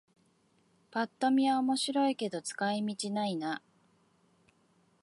[0.89, 3.61] ぱっと見は面白いけど使い道ないな